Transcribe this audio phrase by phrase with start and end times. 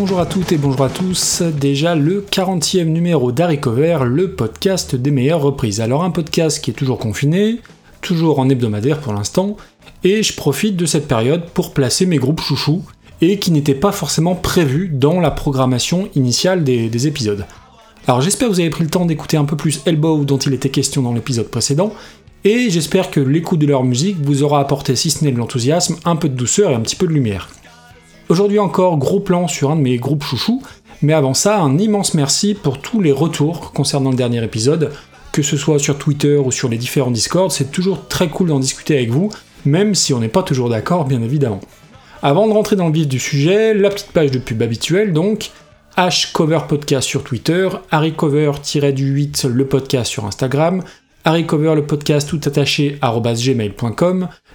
[0.00, 5.10] Bonjour à toutes et bonjour à tous, déjà le 40e numéro d'Harry le podcast des
[5.10, 5.80] meilleures reprises.
[5.80, 7.58] Alors un podcast qui est toujours confiné,
[8.00, 9.56] toujours en hebdomadaire pour l'instant,
[10.04, 12.84] et je profite de cette période pour placer mes groupes chouchous,
[13.20, 17.44] et qui n'étaient pas forcément prévus dans la programmation initiale des épisodes.
[18.06, 20.54] Alors j'espère que vous avez pris le temps d'écouter un peu plus Elbow dont il
[20.54, 21.92] était question dans l'épisode précédent,
[22.44, 25.96] et j'espère que l'écoute de leur musique vous aura apporté, si ce n'est de l'enthousiasme,
[26.04, 27.48] un peu de douceur et un petit peu de lumière.
[28.28, 30.62] Aujourd'hui encore, gros plan sur un de mes groupes chouchous,
[31.00, 34.92] mais avant ça, un immense merci pour tous les retours concernant le dernier épisode,
[35.32, 38.60] que ce soit sur Twitter ou sur les différents Discords, c'est toujours très cool d'en
[38.60, 39.30] discuter avec vous,
[39.64, 41.60] même si on n'est pas toujours d'accord, bien évidemment.
[42.20, 45.50] Avant de rentrer dans le vif du sujet, la petite page de pub habituelle donc,
[46.34, 50.82] Cover Podcast sur Twitter, harrycover-du8 le podcast sur Instagram,
[51.24, 52.98] harrycover le podcast tout attaché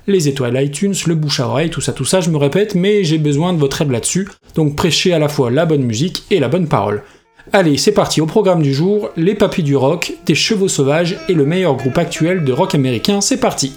[0.08, 3.04] les étoiles iTunes, le bouche à oreille, tout ça, tout ça, je me répète, mais
[3.04, 6.40] j'ai besoin de votre aide là-dessus, donc prêchez à la fois la bonne musique et
[6.40, 7.04] la bonne parole.
[7.52, 11.34] Allez, c'est parti au programme du jour, les papis du rock, des chevaux sauvages et
[11.34, 13.74] le meilleur groupe actuel de rock américain, c'est parti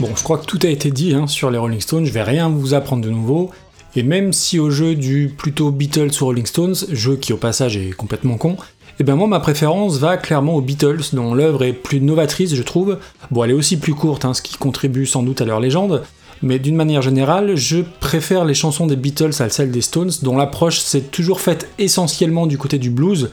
[0.00, 2.22] Bon, je crois que tout a été dit hein, sur les Rolling Stones, je vais
[2.22, 3.50] rien vous apprendre de nouveau.
[3.96, 7.76] Et même si au jeu du plutôt Beatles ou Rolling Stones, jeu qui au passage
[7.76, 11.64] est complètement con, et eh bien moi ma préférence va clairement aux Beatles, dont l'œuvre
[11.64, 12.98] est plus novatrice je trouve.
[13.30, 16.02] Bon elle est aussi plus courte, hein, ce qui contribue sans doute à leur légende,
[16.42, 20.36] mais d'une manière générale, je préfère les chansons des Beatles à celles des Stones, dont
[20.36, 23.30] l'approche s'est toujours faite essentiellement du côté du blues,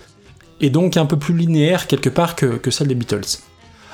[0.60, 3.40] et donc un peu plus linéaire quelque part que, celle des Beatles.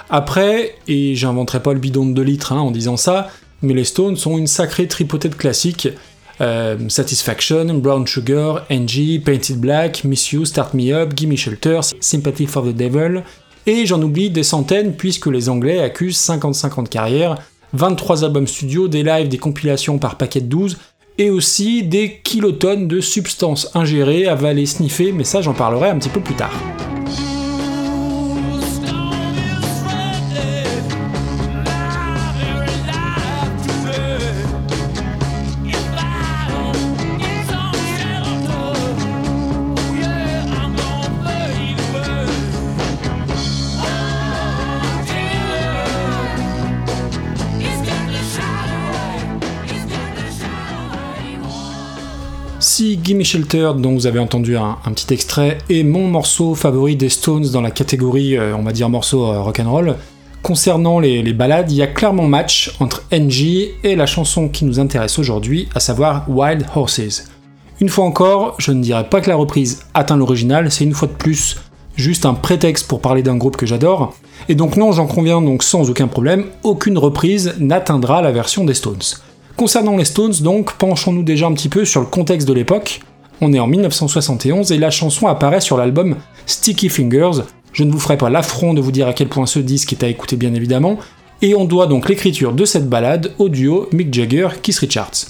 [0.09, 3.29] Après, et j'inventerai pas le bidon de 2 litres hein, en disant ça,
[3.61, 5.89] mais les Stones sont une sacrée tripotée de classiques,
[6.41, 12.45] euh, Satisfaction, Brown Sugar, Angie, Painted Black, Miss You, Start Me Up, Gimme Shelter, Sympathy
[12.45, 13.23] for the Devil,
[13.65, 17.37] et j'en oublie des centaines puisque les Anglais accusent 55 ans de carrière,
[17.73, 20.77] 23 albums studio, des lives, des compilations par paquet de 12,
[21.17, 26.09] et aussi des kilotonnes de substances ingérées, avalées, sniffées, mais ça j'en parlerai un petit
[26.09, 26.53] peu plus tard.
[53.23, 57.61] Shelter, dont vous avez entendu un, petit extrait, est mon morceau favori des Stones dans
[57.61, 59.95] la catégorie, euh, on va dire, morceau euh, rock'n'roll,
[60.41, 64.65] concernant les, les, ballades, il y a clairement match entre NG et la chanson qui
[64.65, 67.25] nous intéresse aujourd'hui, à savoir Wild Horses.
[67.79, 71.07] Une fois encore, je ne dirais pas que la reprise atteint l'original, c'est une fois
[71.07, 71.57] de plus
[71.95, 74.15] juste un prétexte pour parler d'un groupe que j'adore,
[74.49, 78.73] et donc non, j'en conviens donc sans aucun problème, aucune reprise n'atteindra la version des
[78.73, 79.01] Stones.
[79.55, 83.01] Concernant les Stones, donc, penchons-nous déjà un petit peu sur le contexte de l'époque.
[83.41, 87.43] On est en 1971 et la chanson apparaît sur l'album Sticky Fingers.
[87.71, 90.03] Je ne vous ferai pas l'affront de vous dire à quel point ce disque est
[90.03, 90.97] à écouter bien évidemment,
[91.41, 95.25] et on doit donc l'écriture de cette balade au duo Mick Jagger-Keith Richards.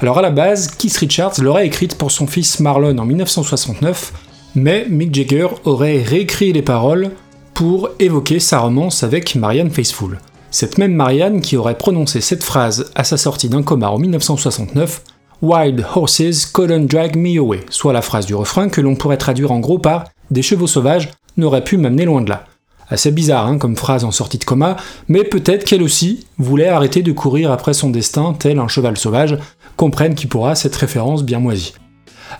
[0.00, 4.12] Alors à la base, Keith Richards l'aurait écrite pour son fils Marlon en 1969,
[4.54, 7.10] mais Mick Jagger aurait réécrit les paroles
[7.54, 10.18] pour évoquer sa romance avec Marianne Faithfull.
[10.50, 15.02] Cette même Marianne qui aurait prononcé cette phrase à sa sortie d'un coma en 1969
[15.42, 19.52] Wild horses couldn't drag me away, soit la phrase du refrain que l'on pourrait traduire
[19.52, 22.46] en gros par Des chevaux sauvages n'auraient pu m'amener loin de là.
[22.88, 24.76] Assez bizarre hein, comme phrase en sortie de coma,
[25.08, 29.36] mais peut-être qu'elle aussi voulait arrêter de courir après son destin tel un cheval sauvage,
[29.76, 31.74] comprenne qui pourra cette référence bien moisie.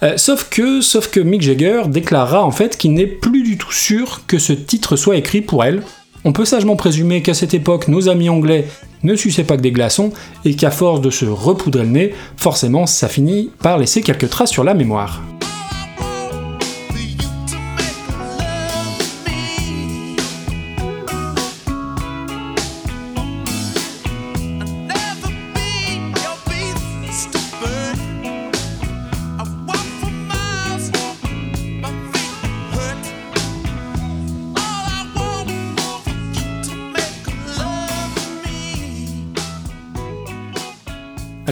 [0.03, 3.73] Euh, sauf que, sauf que Mick Jagger déclarera en fait qu'il n'est plus du tout
[3.73, 5.83] sûr que ce titre soit écrit pour elle,
[6.25, 8.69] on peut sagement présumer qu'à cette époque, nos amis anglais
[9.03, 10.13] ne suçaient pas que des glaçons,
[10.45, 14.51] et qu'à force de se repoudrer le nez, forcément ça finit par laisser quelques traces
[14.51, 15.23] sur la mémoire.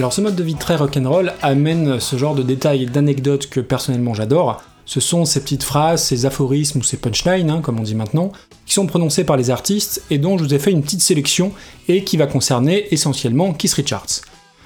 [0.05, 4.13] Alors ce mode de vie très rock'n'roll amène ce genre de détails d'anecdotes que personnellement
[4.13, 4.61] j'adore.
[4.85, 8.31] Ce sont ces petites phrases, ces aphorismes ou ces punchlines, hein, comme on dit maintenant,
[8.67, 11.53] qui sont prononcés par les artistes et dont je vous ai fait une petite sélection
[11.87, 14.21] et qui va concerner essentiellement Keith Richards.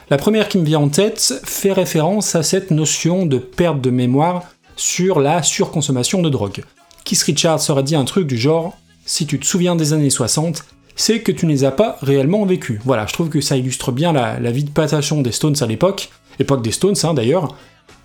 [0.09, 3.91] La première qui me vient en tête fait référence à cette notion de perte de
[3.91, 4.43] mémoire
[4.75, 6.65] sur la surconsommation de drogue.
[7.05, 10.65] Keith Richards aurait dit un truc du genre Si tu te souviens des années 60,
[10.99, 12.81] c'est que tu ne les as pas réellement vécues.
[12.83, 16.09] Voilà, je trouve que ça illustre bien la, vie de patation des Stones à l'époque,
[16.39, 17.55] époque des Stones hein, d'ailleurs.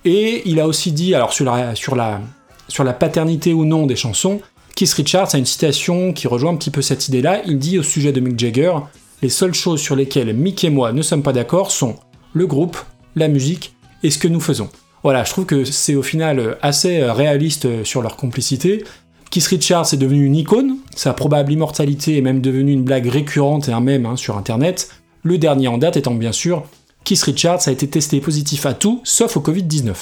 [0.04, 2.20] Et il a aussi dit, alors sur la, sur, la,
[2.68, 4.40] sur la paternité ou non des chansons,
[4.76, 7.42] Keith Richards a une citation qui rejoint un petit peu cette idée-là.
[7.46, 8.74] Il dit au sujet de Mick Jagger
[9.22, 11.96] Les seules choses sur lesquelles Mick et moi ne sommes pas d'accord sont
[12.32, 12.78] le groupe,
[13.16, 13.74] la musique
[14.04, 14.68] et ce que nous faisons.
[15.02, 18.84] Voilà, je trouve que c'est au final assez réaliste sur leur complicité.
[19.30, 23.68] Keith Richards est devenu une icône, sa probable immortalité est même devenue une blague récurrente
[23.68, 24.90] et un mème hein, sur internet.
[25.22, 26.64] Le dernier en date étant bien sûr,
[27.04, 29.92] Keith Richards a été testé positif à tout sauf au Covid-19.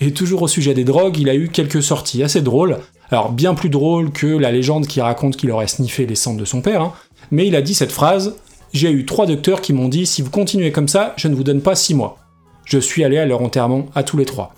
[0.00, 2.78] Et toujours au sujet des drogues, il a eu quelques sorties assez drôles,
[3.10, 6.44] alors bien plus drôles que la légende qui raconte qu'il aurait sniffé les cendres de
[6.44, 6.92] son père, hein.
[7.30, 8.36] mais il a dit cette phrase
[8.72, 11.44] J'ai eu trois docteurs qui m'ont dit si vous continuez comme ça, je ne vous
[11.44, 12.18] donne pas six mois
[12.64, 14.54] je suis allé à leur enterrement à tous les trois.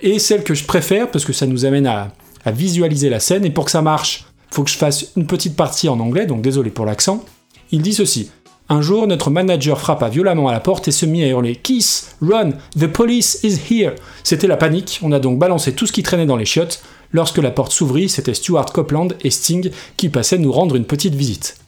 [0.00, 2.08] Et celle que je préfère, parce que ça nous amène à,
[2.50, 5.88] visualiser la scène, et pour que ça marche, faut que je fasse une petite partie
[5.88, 7.24] en anglais, donc désolé pour l'accent,
[7.70, 8.30] il dit ceci.
[8.68, 12.16] Un jour, notre manager frappa violemment à la porte et se mit à hurler Kiss,
[12.22, 13.94] run, the police is here.
[14.24, 16.82] C'était la panique, on a donc balancé tout ce qui traînait dans les chiottes.
[17.12, 21.14] Lorsque la porte s'ouvrit, c'était Stuart Copeland et Sting qui passaient nous rendre une petite
[21.14, 21.58] visite.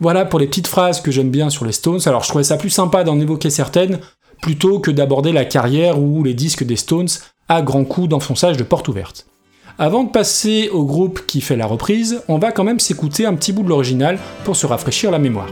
[0.00, 2.00] Voilà pour les petites phrases que j'aime bien sur les Stones.
[2.06, 3.98] Alors je trouvais ça plus sympa d'en évoquer certaines
[4.40, 7.08] plutôt que d'aborder la carrière ou les disques des Stones
[7.48, 9.26] à grands coups d'enfonçage de porte ouverte.
[9.78, 13.34] Avant de passer au groupe qui fait la reprise, on va quand même s'écouter un
[13.34, 15.48] petit bout de l'original pour se rafraîchir la mémoire.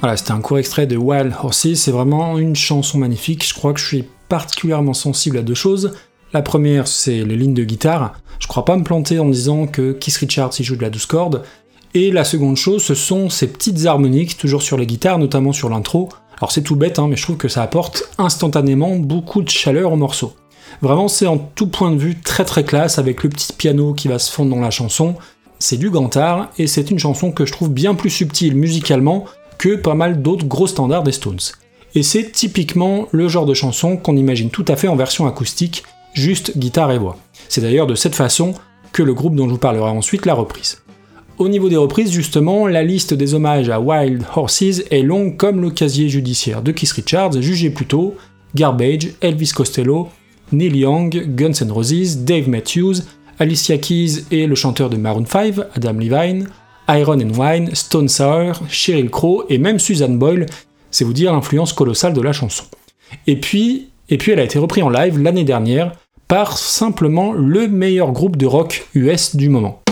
[0.00, 3.74] Voilà, c'était un court extrait de Wild Horses, c'est vraiment une chanson magnifique, je crois
[3.74, 5.92] que je suis particulièrement sensible à deux choses.
[6.32, 9.92] La première, c'est les lignes de guitare, je crois pas me planter en disant que
[9.92, 11.42] Keith Richards y joue de la douce corde,
[11.92, 15.68] et la seconde chose, ce sont ces petites harmoniques, toujours sur les guitares, notamment sur
[15.68, 16.08] l'intro.
[16.38, 19.92] Alors c'est tout bête, hein, mais je trouve que ça apporte instantanément beaucoup de chaleur
[19.92, 20.32] au morceau.
[20.80, 24.08] Vraiment, c'est en tout point de vue très très classe, avec le petit piano qui
[24.08, 25.16] va se fondre dans la chanson.
[25.58, 29.26] C'est du gantard, et c'est une chanson que je trouve bien plus subtile musicalement
[29.60, 31.38] que pas mal d'autres gros standards des Stones.
[31.94, 35.84] Et c'est typiquement le genre de chanson qu'on imagine tout à fait en version acoustique,
[36.14, 37.18] juste guitare et voix.
[37.50, 38.54] C'est d'ailleurs de cette façon
[38.92, 40.80] que le groupe dont je vous parlerai ensuite l'a reprise.
[41.36, 45.60] Au niveau des reprises, justement, la liste des hommages à Wild Horses est longue comme
[45.60, 48.14] le casier judiciaire de Keith Richards, jugé plutôt
[48.54, 50.08] Garbage, Elvis Costello,
[50.52, 53.02] Neil Young, Guns N' Roses, Dave Matthews,
[53.38, 56.48] Alicia Keys et le chanteur de Maroon 5, Adam Levine,
[56.98, 60.46] Iron and Wine, Stone Sour, Sheryl Crow et même Susan Boyle,
[60.90, 62.64] c'est vous dire l'influence colossale de la chanson.
[63.26, 65.92] Et puis elle a été reprise en live l'année dernière
[66.26, 69.82] par simplement le meilleur groupe de rock US du moment.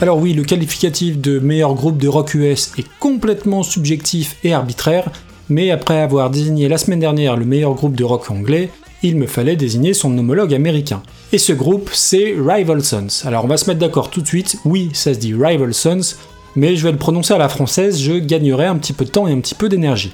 [0.00, 5.10] Alors oui, le qualificatif de meilleur groupe de rock US est complètement subjectif et arbitraire,
[5.48, 8.70] mais après avoir désigné la semaine dernière le meilleur groupe de rock anglais,
[9.02, 11.02] il me fallait désigner son homologue américain.
[11.32, 13.24] Et ce groupe, c'est Rival Sons.
[13.24, 16.14] Alors on va se mettre d'accord tout de suite, oui, ça se dit Rival Sons,
[16.54, 19.26] mais je vais le prononcer à la française, je gagnerai un petit peu de temps
[19.26, 20.12] et un petit peu d'énergie.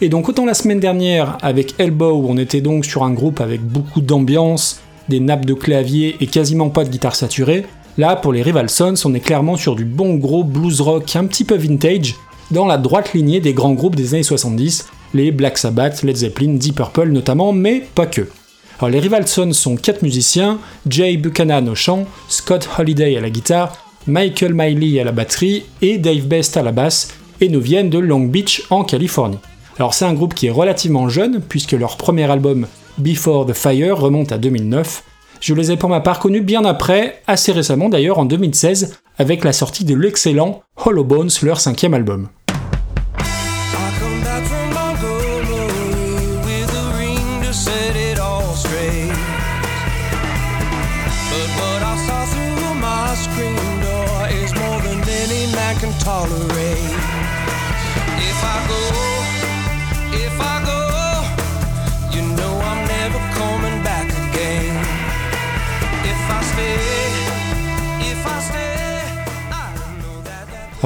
[0.00, 3.60] Et donc autant la semaine dernière avec Elbow, on était donc sur un groupe avec
[3.60, 7.66] beaucoup d'ambiance, des nappes de clavier et quasiment pas de guitare saturée,
[7.98, 11.26] là pour les Rival Sons on est clairement sur du bon gros blues rock un
[11.26, 12.14] petit peu vintage,
[12.50, 16.54] dans la droite lignée des grands groupes des années 70, les Black Sabbath, Led Zeppelin,
[16.54, 18.28] Deep Purple notamment, mais pas que.
[18.78, 23.30] Alors les Rival Sons sont quatre musiciens, Jay Buchanan au chant, Scott Holiday à la
[23.30, 23.76] guitare,
[24.06, 27.98] Michael Miley à la batterie et Dave Best à la basse, et nous viennent de
[27.98, 29.38] Long Beach en Californie.
[29.78, 32.66] Alors c'est un groupe qui est relativement jeune, puisque leur premier album
[32.98, 35.02] Before the Fire remonte à 2009.
[35.40, 39.44] Je les ai pour ma part connus bien après, assez récemment d'ailleurs en 2016, avec
[39.44, 42.28] la sortie de l'excellent Hollow Bones, leur cinquième album.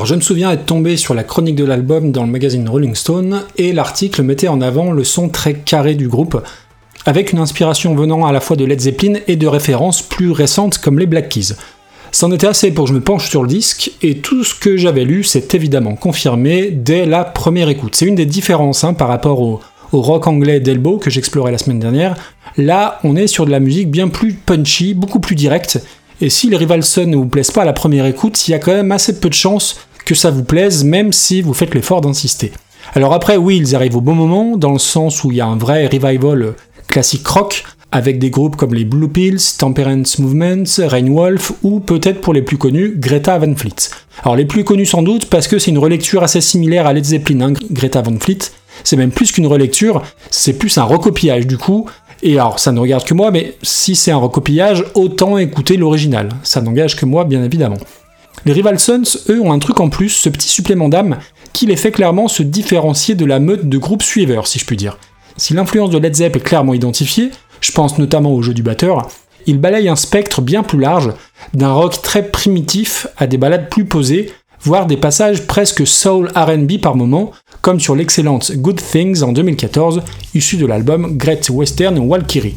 [0.01, 2.95] Alors je me souviens être tombé sur la chronique de l'album dans le magazine Rolling
[2.95, 6.43] Stone et l'article mettait en avant le son très carré du groupe,
[7.05, 10.79] avec une inspiration venant à la fois de Led Zeppelin et de références plus récentes
[10.79, 11.55] comme les Black Keys.
[12.13, 14.79] C'en était assez pour que je me penche sur le disque, et tout ce que
[14.79, 17.95] j'avais lu s'est évidemment confirmé dès la première écoute.
[17.95, 19.61] C'est une des différences hein, par rapport au,
[19.93, 22.17] au rock anglais d'Elbow que j'explorais la semaine dernière.
[22.57, 25.81] Là, on est sur de la musique bien plus punchy, beaucoup plus directe,
[26.21, 28.55] et si les Rival Sons ne vous plaisent pas à la première écoute, il y
[28.55, 31.75] a quand même assez peu de chances que ça vous plaise, même si vous faites
[31.75, 32.53] l'effort d'insister.
[32.95, 35.47] Alors après, oui, ils arrivent au bon moment, dans le sens où il y a
[35.47, 36.55] un vrai revival
[36.89, 42.21] classique rock, avec des groupes comme les Blue Pills, Temperance Movements, Rain Wolf, ou peut-être
[42.21, 43.91] pour les plus connus, Greta Van Fleet.
[44.23, 47.05] Alors les plus connus sans doute parce que c'est une relecture assez similaire à Led
[47.05, 48.39] Zeppelin, hein, Greta Van Fleet.
[48.85, 51.87] C'est même plus qu'une relecture, c'est plus un recopiage du coup.
[52.23, 56.29] Et alors ça ne regarde que moi, mais si c'est un recopiage, autant écouter l'original.
[56.43, 57.79] Ça n'engage que moi, bien évidemment.
[58.47, 61.19] Les Rival Sons, eux, ont un truc en plus, ce petit supplément d'âme,
[61.53, 64.77] qui les fait clairement se différencier de la meute de groupes suiveurs, si je puis
[64.77, 64.99] dire.
[65.37, 69.09] Si l'influence de Led Zepp est clairement identifiée, je pense notamment au jeu du batteur,
[69.47, 71.13] il balaye un spectre bien plus large,
[71.55, 76.81] d'un rock très primitif à des ballades plus posées, voire des passages presque soul RB
[76.81, 80.03] par moment, comme sur l'excellente Good Things en 2014,
[80.35, 82.57] issue de l'album Great Western Walkyrie.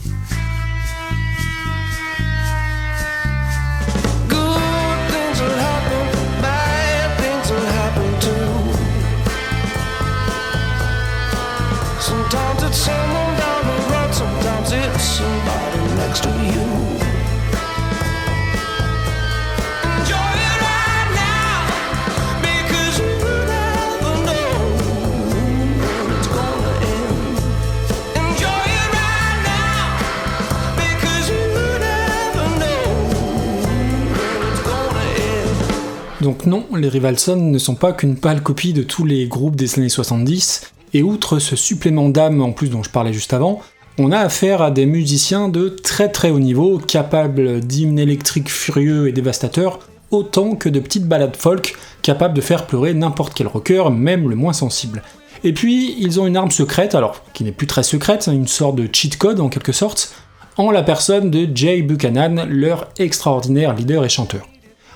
[36.45, 39.87] Non, les Rivalson ne sont pas qu'une pâle copie de tous les groupes des années
[39.87, 43.61] 70, et outre ce supplément d'âme en plus dont je parlais juste avant,
[43.97, 49.07] on a affaire à des musiciens de très très haut niveau, capables d'hymnes électriques furieux
[49.07, 49.79] et dévastateurs,
[50.11, 54.35] autant que de petites ballades folk capables de faire pleurer n'importe quel rocker, même le
[54.35, 55.01] moins sensible.
[55.45, 58.75] Et puis, ils ont une arme secrète, alors qui n'est plus très secrète, une sorte
[58.75, 60.13] de cheat code en quelque sorte,
[60.57, 64.45] en la personne de Jay Buchanan, leur extraordinaire leader et chanteur.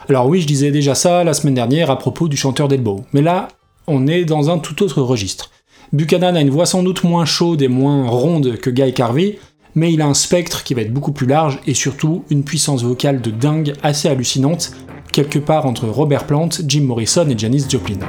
[0.09, 3.21] Alors oui, je disais déjà ça la semaine dernière à propos du chanteur d'Elbow, mais
[3.21, 3.49] là,
[3.87, 5.51] on est dans un tout autre registre.
[5.91, 9.37] Buchanan a une voix sans doute moins chaude et moins ronde que Guy Carvey,
[9.75, 12.83] mais il a un spectre qui va être beaucoup plus large et surtout une puissance
[12.83, 14.71] vocale de dingue assez hallucinante,
[15.11, 17.99] quelque part entre Robert Plant, Jim Morrison et Janis Joplin.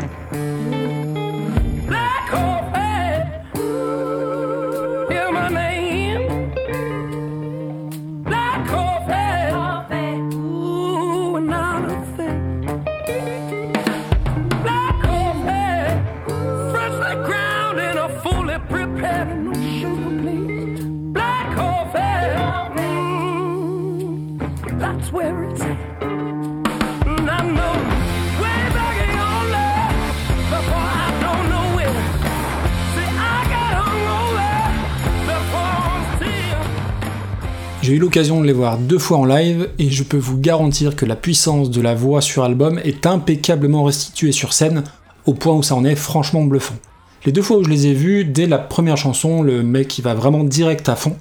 [37.88, 40.95] J'ai eu l'occasion de les voir deux fois en live et je peux vous garantir
[40.95, 44.85] que la puissance de la voix sur album est impeccablement restituée sur scène
[45.25, 46.75] au point où ça en est franchement bluffant.
[47.25, 50.02] Les deux fois où je les ai vus, dès la première chanson, le mec il
[50.02, 51.16] va vraiment direct à fond.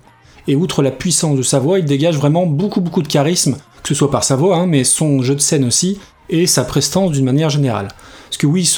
[0.49, 3.87] Et outre la puissance de sa voix, il dégage vraiment beaucoup beaucoup de charisme, que
[3.87, 7.11] ce soit par sa voix, hein, mais son jeu de scène aussi, et sa prestance
[7.11, 7.87] d'une manière générale.
[8.25, 8.69] Parce que oui,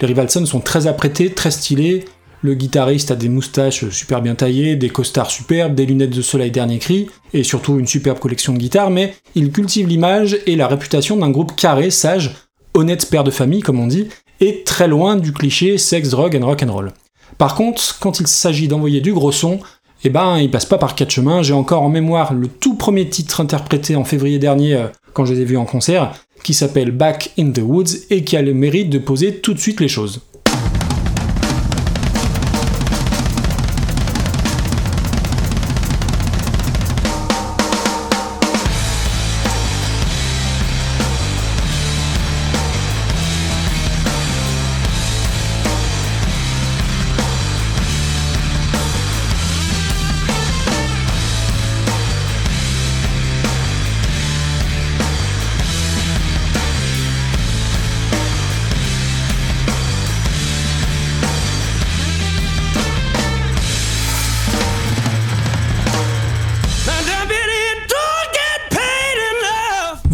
[0.00, 2.06] les Rivalson sont très apprêtés, très stylés.
[2.42, 6.52] Le guitariste a des moustaches super bien taillées, des costards superbes, des lunettes de soleil
[6.52, 10.68] dernier cri, et surtout une superbe collection de guitares, mais il cultive l'image et la
[10.68, 12.36] réputation d'un groupe carré, sage,
[12.74, 14.06] honnête père de famille, comme on dit,
[14.40, 16.92] et très loin du cliché sex, drug and rock and roll.
[17.38, 19.58] Par contre, quand il s'agit d'envoyer du gros son,
[20.04, 21.42] eh ben, il passe pas par quatre chemins.
[21.42, 25.34] J'ai encore en mémoire le tout premier titre interprété en février dernier, euh, quand je
[25.34, 26.14] les ai vus en concert,
[26.44, 29.58] qui s'appelle Back in the Woods et qui a le mérite de poser tout de
[29.58, 30.20] suite les choses.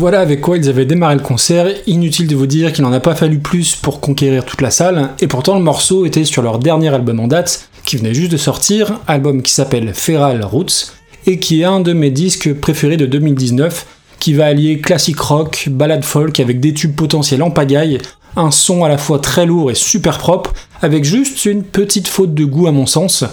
[0.05, 3.01] Voilà avec quoi ils avaient démarré le concert, inutile de vous dire qu'il n'en a
[3.01, 6.59] pas fallu plus pour conquérir toute la salle, et pourtant le morceau était sur leur
[6.59, 10.93] dernier album en date, qui venait juste de sortir, album qui s'appelle Feral Roots,
[11.27, 13.87] et qui est un de mes disques préférés de 2019,
[14.21, 17.97] qui va allier classique rock, ballade folk avec des tubes potentiels en pagaille,
[18.37, 22.35] un son à la fois très lourd et super propre, avec juste une petite faute
[22.35, 23.25] de goût à mon sens,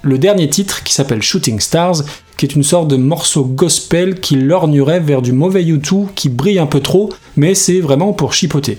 [0.00, 1.96] le dernier titre qui s'appelle Shooting Stars,
[2.36, 6.58] qui est une sorte de morceau gospel qui lorgnerait vers du mauvais YouTube qui brille
[6.58, 8.78] un peu trop, mais c'est vraiment pour chipoter.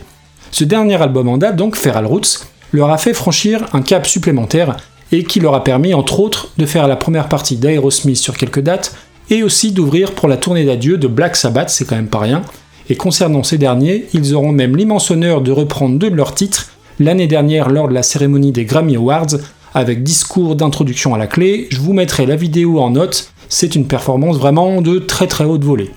[0.52, 4.78] Ce dernier album en date, donc Feral Roots, leur a fait franchir un cap supplémentaire
[5.12, 8.62] et qui leur a permis entre autres de faire la première partie d'Aerosmith sur quelques
[8.62, 8.96] dates
[9.30, 12.42] et aussi d'ouvrir pour la tournée d'adieu de Black Sabbath, c'est quand même pas rien.
[12.90, 16.70] Et concernant ces derniers, ils auront même l'immense honneur de reprendre deux de leurs titres
[17.00, 19.38] l'année dernière lors de la cérémonie des Grammy Awards
[19.74, 21.68] avec discours d'introduction à la clé.
[21.70, 25.64] Je vous mettrai la vidéo en note, c'est une performance vraiment de très très haute
[25.64, 25.92] volée.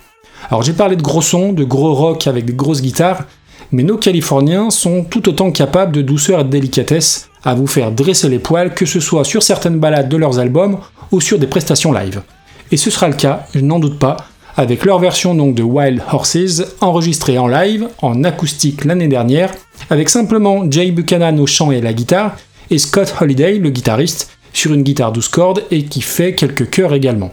[0.51, 3.25] Alors j'ai parlé de gros sons, de gros rock avec des grosses guitares,
[3.73, 7.93] mais nos Californiens sont tout autant capables de douceur et de délicatesse à vous faire
[7.93, 10.79] dresser les poils, que ce soit sur certaines balades de leurs albums
[11.13, 12.23] ou sur des prestations live.
[12.71, 14.17] Et ce sera le cas, je n'en doute pas,
[14.57, 19.53] avec leur version donc de Wild Horses enregistrée en live, en acoustique l'année dernière,
[19.91, 22.37] avec simplement Jay Buchanan au chant et à la guitare,
[22.71, 26.93] et Scott Holiday, le guitariste, sur une guitare 12 cordes et qui fait quelques chœurs
[26.93, 27.31] également.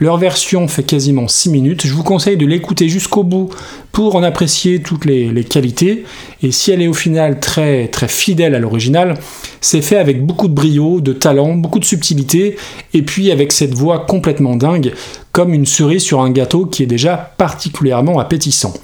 [0.00, 3.50] Leur version fait quasiment 6 minutes, je vous conseille de l'écouter jusqu'au bout
[3.92, 6.04] pour en apprécier toutes les, qualités,
[6.42, 9.14] et si elle est au final très, très fidèle à l'original,
[9.60, 12.56] c'est fait avec beaucoup de brio, de talent, beaucoup de subtilité,
[12.92, 14.92] et puis avec cette voix complètement dingue,
[15.30, 18.74] comme une cerise sur un gâteau qui est déjà particulièrement appétissant.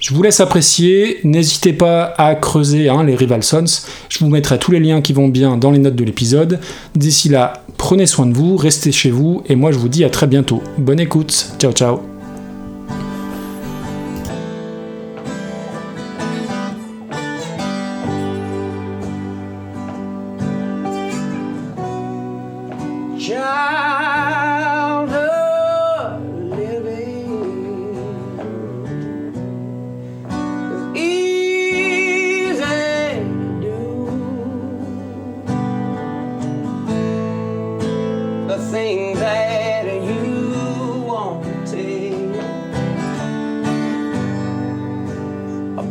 [0.00, 4.58] Je vous laisse apprécier, n'hésitez pas à creuser hein, les Rival Sons, je vous mettrai
[4.58, 6.58] tous les liens qui vont bien dans les notes de l'épisode.
[6.94, 10.10] D'ici là, prenez soin de vous, restez chez vous, et moi je vous dis à
[10.10, 10.62] très bientôt.
[10.78, 12.09] Bonne écoute, ciao ciao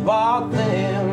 [0.10, 1.09] about them.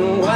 [0.00, 0.29] and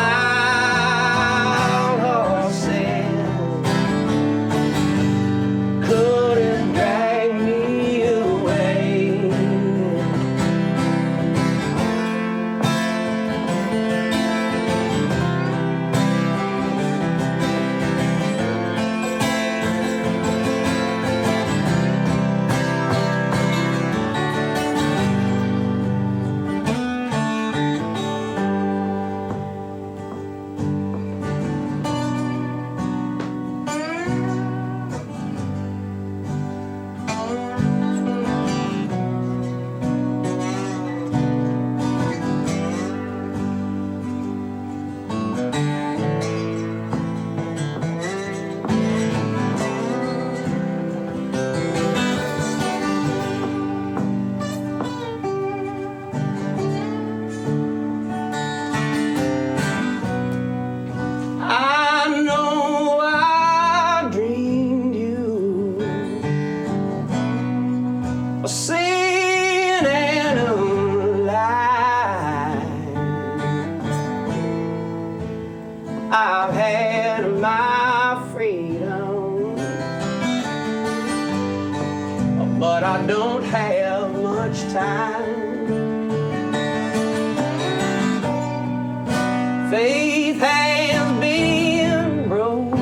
[89.74, 92.78] faith has been broken.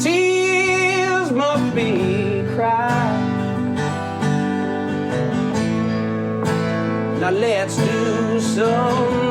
[0.00, 3.20] Tears must be cried.
[7.20, 9.23] Now let's do some.